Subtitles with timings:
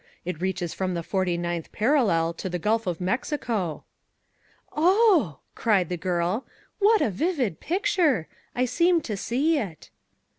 [0.25, 3.83] It reaches from the forty ninth parallel to the Gulf of Mexico."
[4.75, 6.43] "Oh," cried the girl,
[6.79, 8.27] "what a vivid picture!
[8.55, 9.91] I seem to see it."